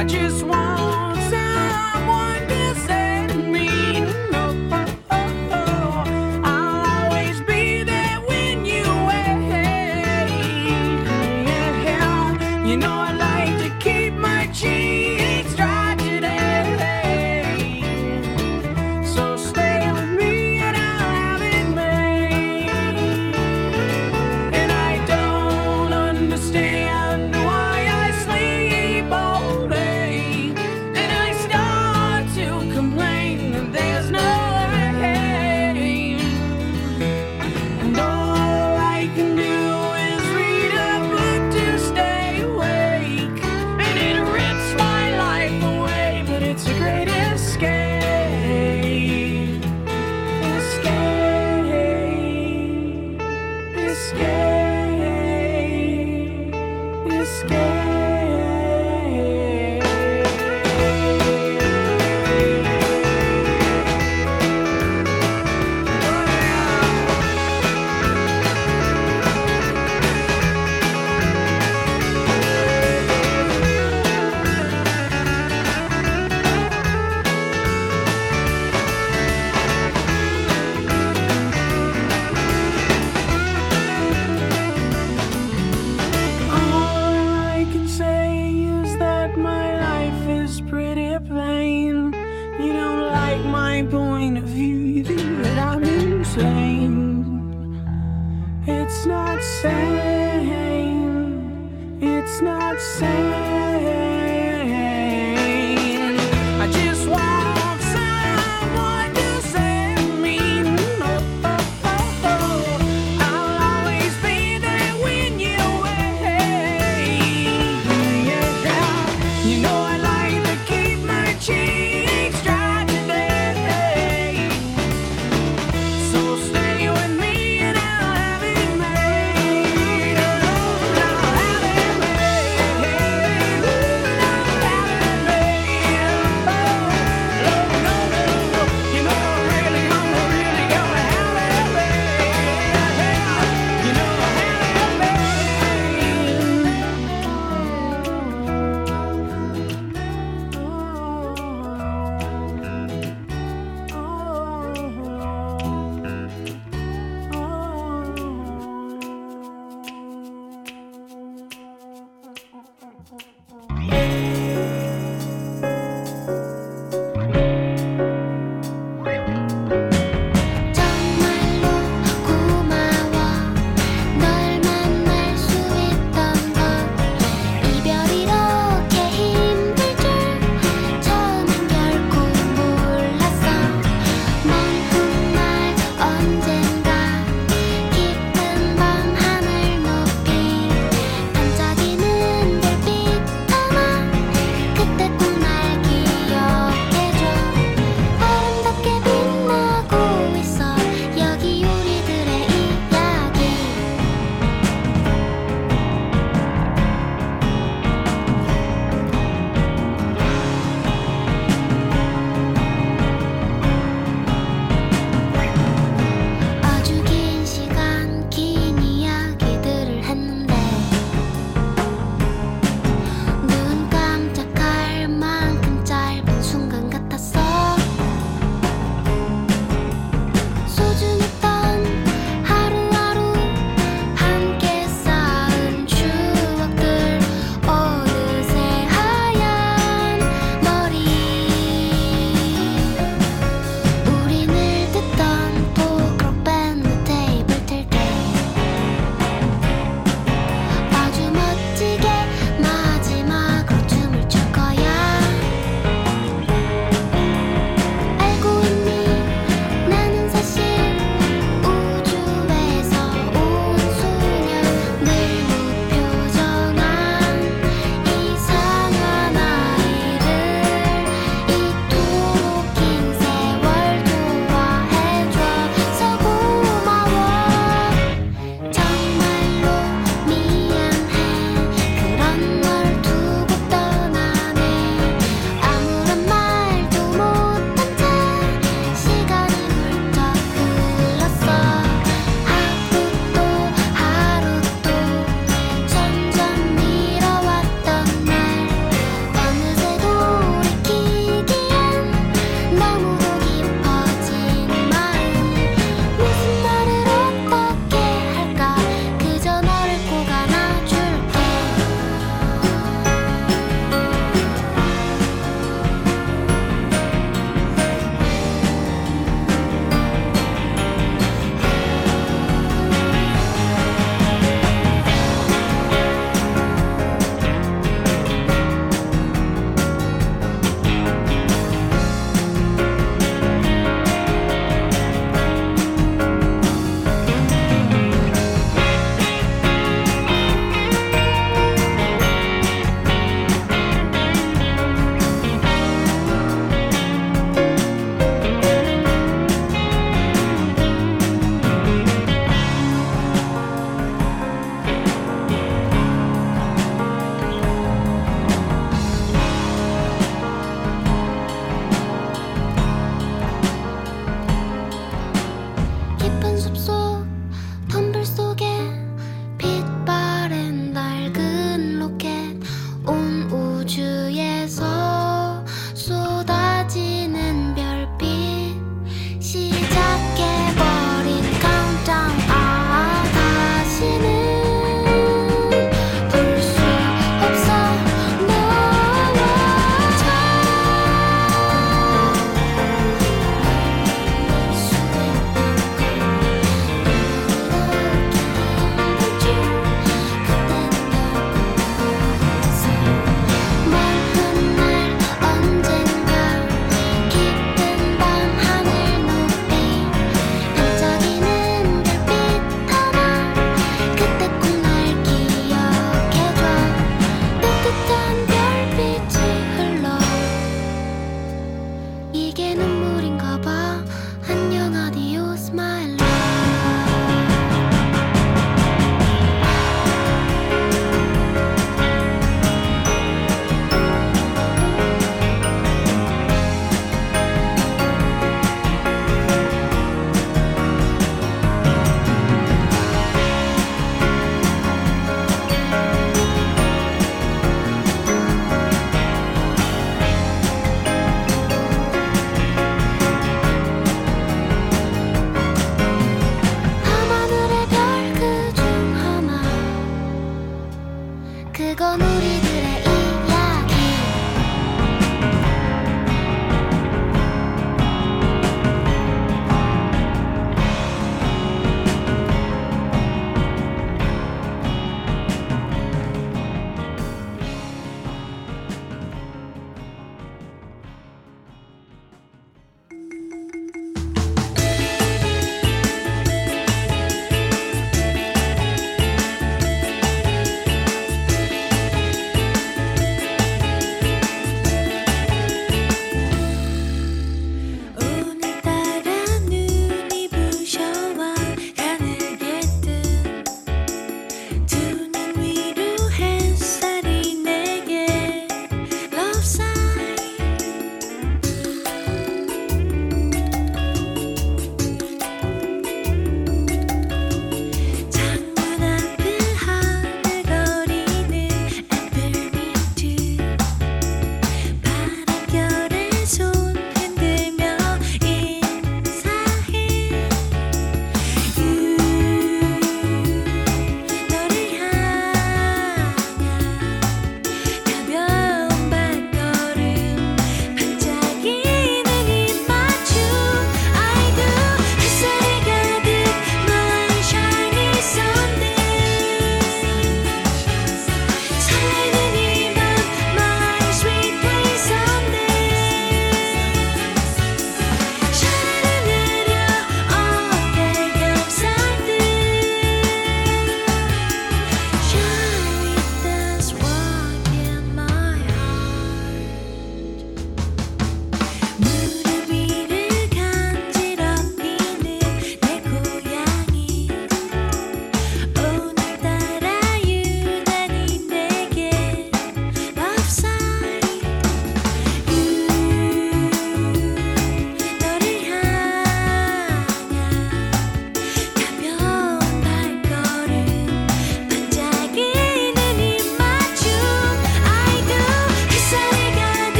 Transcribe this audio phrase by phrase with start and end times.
[0.00, 0.59] I just want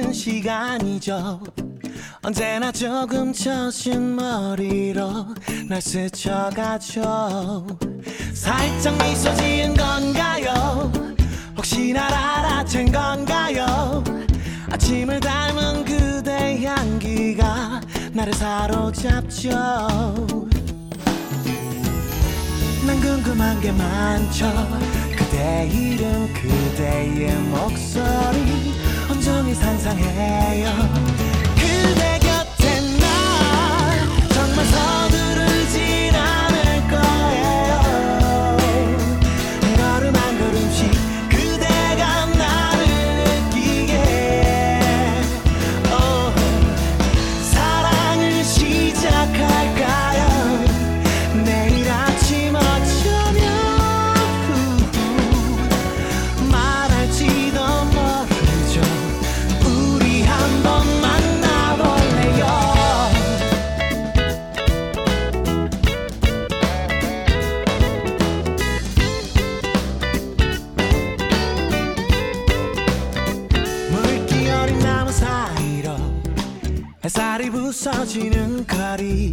[0.00, 1.40] 같은 시간이죠.
[2.22, 5.34] 언제나 조금 처신 머리로
[5.68, 7.66] 날 스쳐가죠.
[8.34, 10.90] 살짝 미소 지은 건가요?
[11.56, 14.02] 혹시 날 알아챈 건가요?
[14.70, 17.80] 아침을 닮은 그대 향기가
[18.12, 19.50] 나를 사로잡죠.
[22.86, 24.50] 난 궁금한 게 많죠.
[25.16, 28.89] 그대 이름 그대의 목소리.
[29.20, 30.70] 감정이 상상해요.
[31.54, 32.19] 그대
[77.70, 79.32] 부서지는 칼이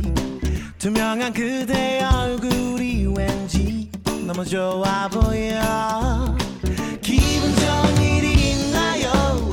[0.77, 3.89] 투명한 그대 얼굴이 왠지
[4.27, 6.37] 너무 좋아 보여.
[7.01, 9.49] 기분 좋은 일이 있나요?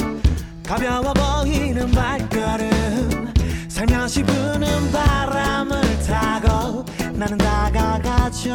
[0.62, 3.32] 가벼워 보이는 발걸음
[3.68, 8.54] 살며시 부는 바람을 타고 나는 다가가죠.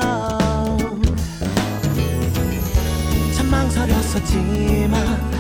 [3.36, 5.39] 참 망설였었지만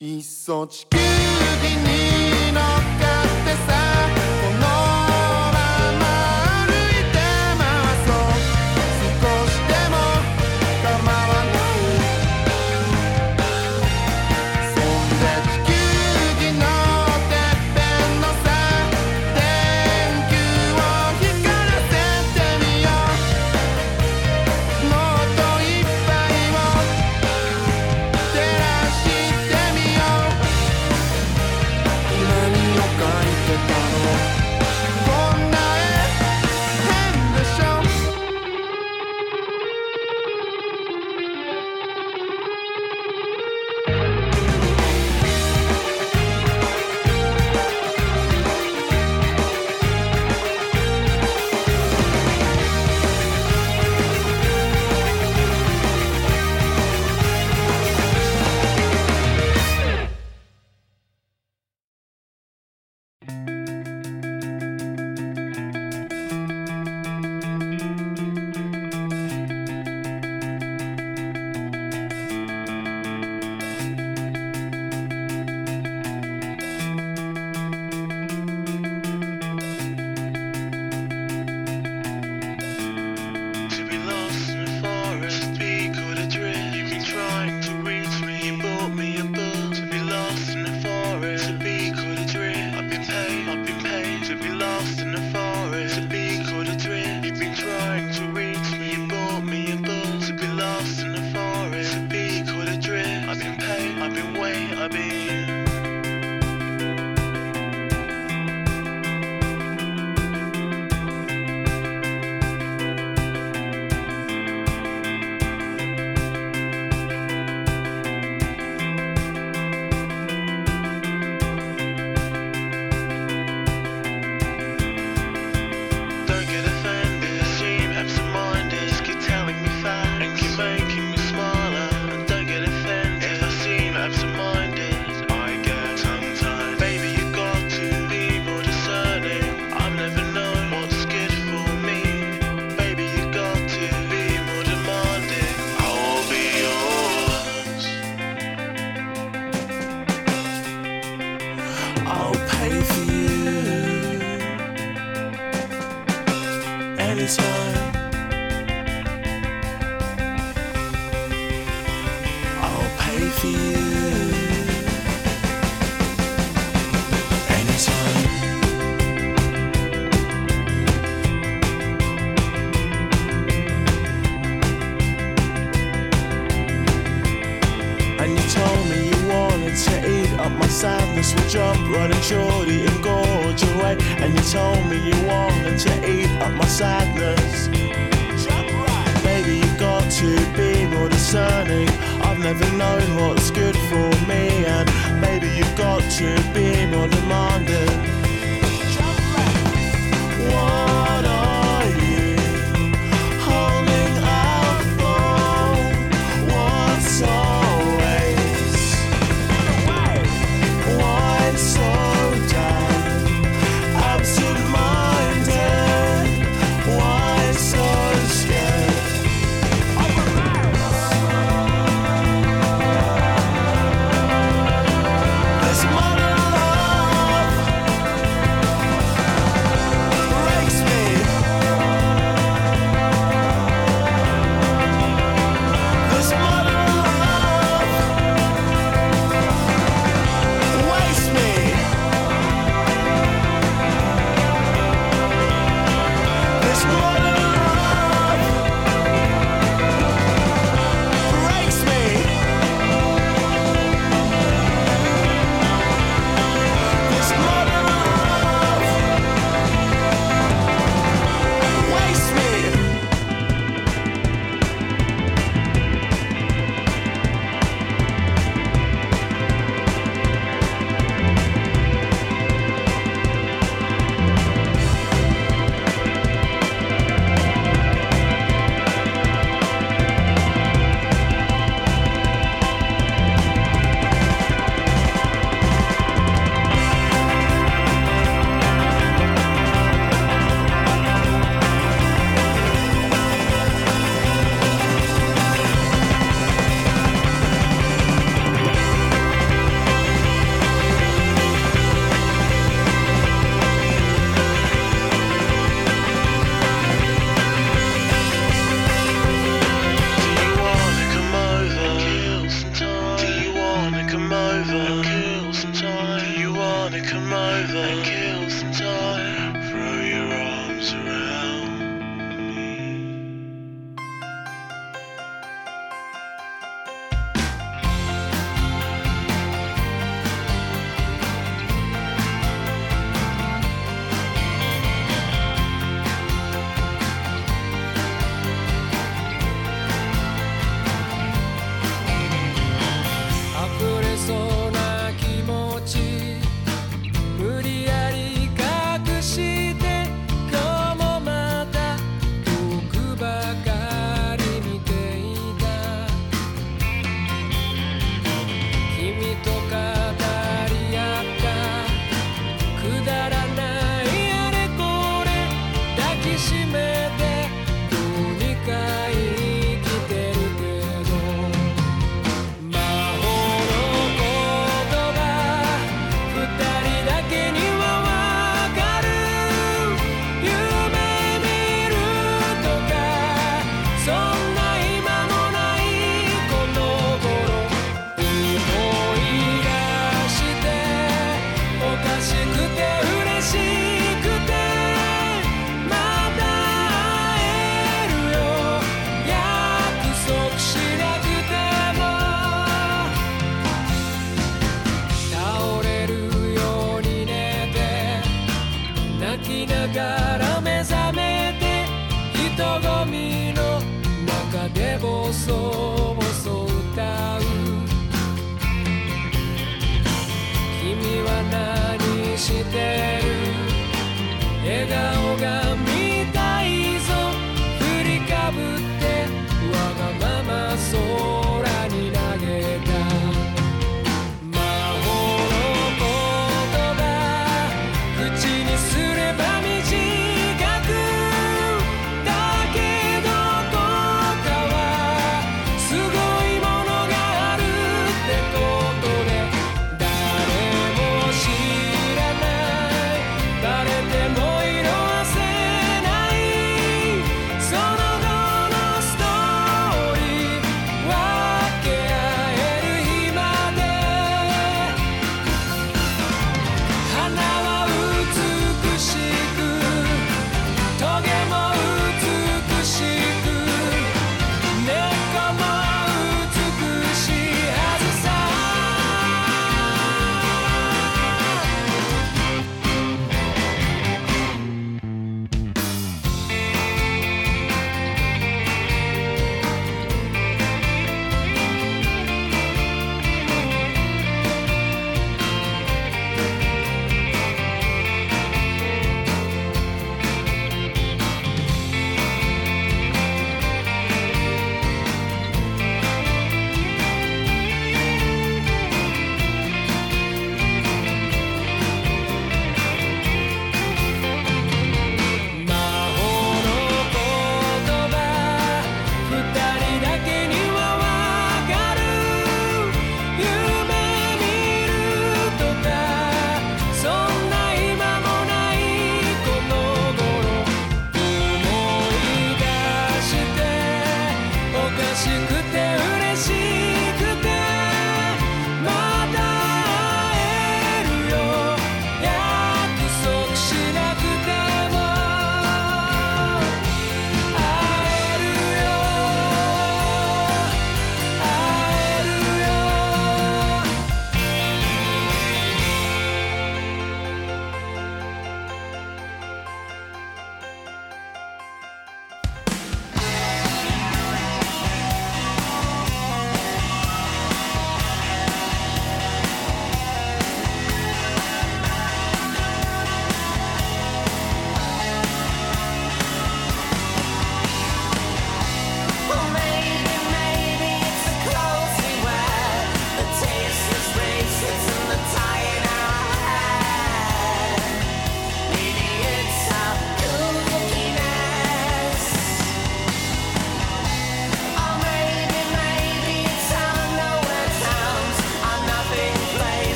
[0.00, 1.04] いっそ地球儀
[2.48, 2.83] になっ